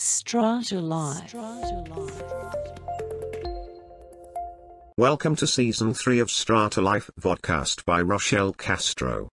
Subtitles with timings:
[0.00, 1.34] Strata Life.
[4.96, 9.28] Welcome to season 3 of Strata Life vodcast by Rochelle Castro.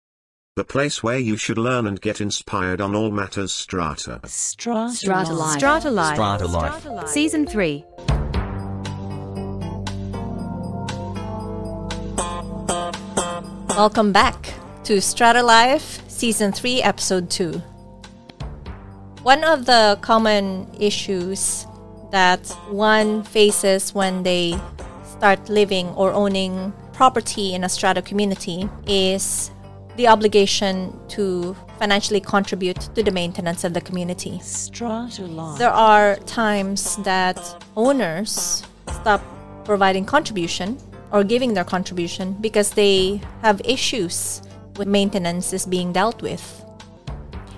[0.55, 4.19] The place where you should learn and get inspired on all matters strata.
[4.25, 5.57] Strata, Strata Life.
[5.57, 6.13] Strata Life.
[6.13, 7.07] Strata Life.
[7.07, 7.83] Season 3.
[13.69, 14.53] Welcome back
[14.83, 17.63] to Strata Life Season 3, Episode 2.
[19.23, 21.67] One of the common issues
[22.09, 24.59] that one faces when they
[25.03, 29.51] start living or owning property in a strata community is
[29.95, 34.39] the obligation to financially contribute to the maintenance of the community.
[34.39, 35.59] Strata Life.
[35.59, 37.37] There are times that
[37.75, 39.21] owners stop
[39.65, 40.79] providing contribution
[41.11, 44.41] or giving their contribution because they have issues
[44.77, 46.65] with maintenance is being dealt with.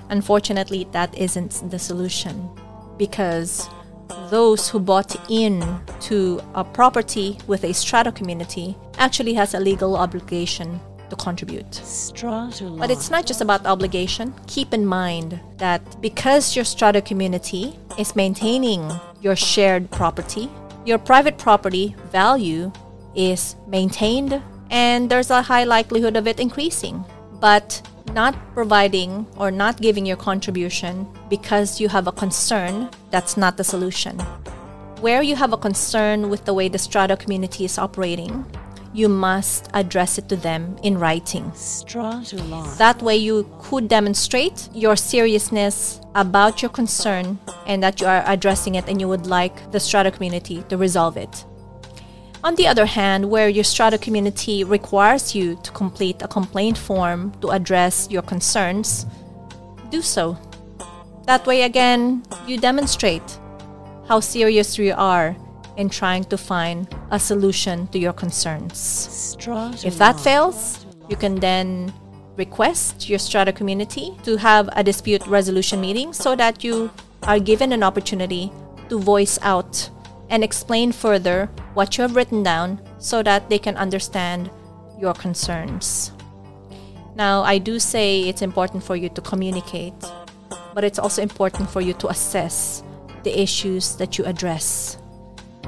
[0.10, 2.50] Unfortunately, that isn't the solution
[2.98, 3.70] because
[4.30, 5.64] those who bought in
[6.02, 10.80] to a property with a strata community actually has a legal obligation
[11.10, 11.74] to contribute.
[11.76, 12.80] Strata Life.
[12.80, 14.34] But it's not just about obligation.
[14.48, 20.50] Keep in mind that because your strata community is maintaining your shared property,
[20.86, 22.72] your private property value
[23.16, 27.06] is maintained and there's a high likelihood of it increasing.
[27.40, 27.82] But
[28.14, 33.64] not providing or not giving your contribution because you have a concern, that's not the
[33.64, 34.20] solution.
[35.02, 38.46] Where you have a concern with the way the strata community is operating,
[38.94, 41.52] you must address it to them in writing.
[41.56, 42.78] Strata Life.
[42.78, 48.76] That way, you could demonstrate your seriousness about your concern and that you are addressing
[48.76, 51.44] it and you would like the strata community to resolve it.
[52.44, 57.32] On the other hand, where your strata community requires you to complete a complaint form
[57.40, 59.06] to address your concerns,
[59.90, 60.38] do so.
[61.26, 63.24] That way, again, you demonstrate
[64.10, 65.38] how serious you are
[65.78, 68.78] in trying to find a solution to your concerns.
[68.78, 71.94] Strata If that fails, you can then
[72.36, 76.92] request your strata community to have a dispute resolution meeting so that you
[77.24, 78.52] are given an opportunity
[78.90, 79.90] to voice out
[80.34, 81.46] and explain further
[81.76, 84.50] what you have written down so that they can understand
[85.00, 86.12] your concerns.
[87.16, 89.94] Now, I do say it's important for you to communicate,
[90.74, 92.82] but it's also important for you to assess
[93.22, 94.98] the issues that you address.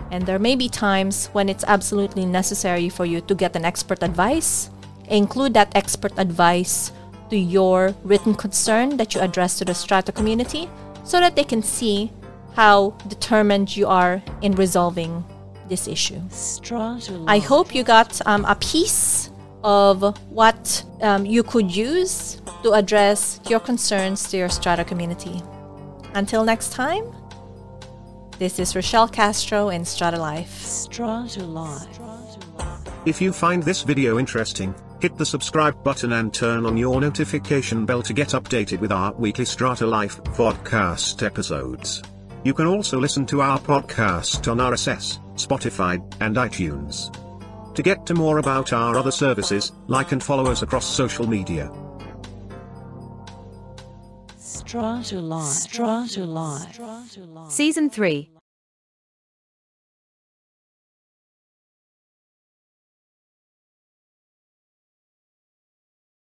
[0.10, 4.02] And there may be times when it's absolutely necessary for you to get an expert
[4.02, 4.72] advice.
[5.10, 6.92] Include that expert advice
[7.30, 10.68] to your written concern that you address to the strata community
[11.04, 12.10] so that they can see
[12.56, 15.24] how determined you are in resolving
[15.68, 16.22] this issue.
[16.30, 19.30] Strata I hope you got um, a piece
[19.64, 25.42] of what um, you could use to address your concerns to your strata community.
[26.14, 27.04] Until next time,
[28.38, 30.62] this is Rochelle Castro in Strata Life.
[30.62, 32.00] Strata Life.
[33.06, 37.86] If you find this video interesting, hit the subscribe button and turn on your notification
[37.86, 42.02] bell to get updated with our weekly Strata Life podcast episodes.
[42.46, 47.12] You can also listen to our podcast on RSS, Spotify, and iTunes.
[47.74, 51.72] To get to more about our other services, like and follow us across social media.
[54.38, 55.48] Strata Life.
[55.48, 56.80] Strata Life.
[57.50, 58.30] Season 3.